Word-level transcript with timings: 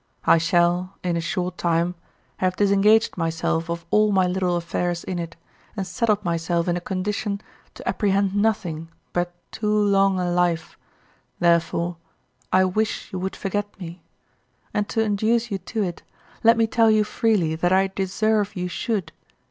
I 0.25 0.39
shall, 0.39 0.95
in 1.03 1.15
a 1.15 1.21
short 1.21 1.59
time, 1.59 1.93
have 2.37 2.55
disengaged 2.55 3.17
myself 3.17 3.69
of 3.69 3.85
all 3.91 4.11
my 4.11 4.25
little 4.25 4.55
affairs 4.55 5.03
in 5.03 5.19
it, 5.19 5.35
and 5.77 5.85
settled 5.85 6.25
myself 6.25 6.67
in 6.67 6.75
a 6.75 6.81
condition 6.81 7.39
to 7.75 7.87
apprehend 7.87 8.33
nothing 8.35 8.89
but 9.13 9.31
too 9.51 9.71
long 9.77 10.19
a 10.19 10.27
life, 10.31 10.75
therefore 11.39 11.97
I 12.51 12.65
wish 12.65 13.13
you 13.13 13.19
would 13.19 13.35
forget 13.35 13.79
me; 13.79 14.01
and 14.73 14.89
to 14.89 15.03
induce 15.03 15.51
you 15.51 15.59
to 15.59 15.83
it, 15.83 16.01
let 16.43 16.57
me 16.57 16.65
tell 16.65 16.89
you 16.89 17.03
freely 17.03 17.53
that 17.53 17.71
I 17.71 17.85
deserve 17.85 18.55
you 18.55 18.67
should. 18.67 19.11